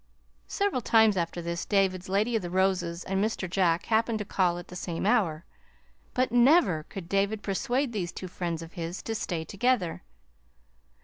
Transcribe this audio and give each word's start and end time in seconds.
Several 0.47 0.81
times 0.81 1.15
after 1.15 1.43
this 1.43 1.63
David's 1.63 2.09
Lady 2.09 2.35
of 2.35 2.41
the 2.41 2.49
Roses 2.49 3.03
and 3.03 3.23
Mr. 3.23 3.47
Jack 3.47 3.85
happened 3.85 4.17
to 4.17 4.25
call 4.25 4.57
at 4.57 4.67
the 4.69 4.75
same 4.75 5.05
hour; 5.05 5.45
but 6.15 6.31
never 6.31 6.81
could 6.89 7.07
David 7.07 7.43
persuade 7.43 7.93
these 7.93 8.11
two 8.11 8.27
friends 8.27 8.63
of 8.63 8.73
his 8.73 9.03
to 9.03 9.13
stay 9.13 9.45
together. 9.45 10.01